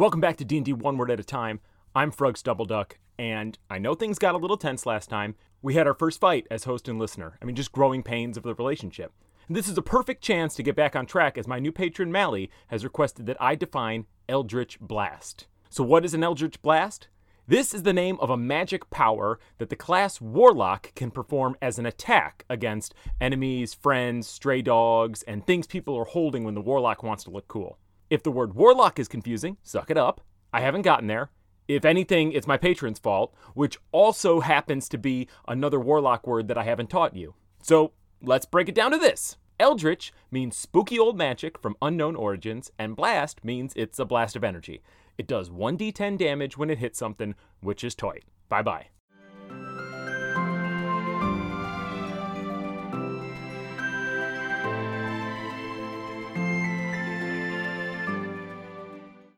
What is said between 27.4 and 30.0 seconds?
cool. If the word Warlock is confusing, suck it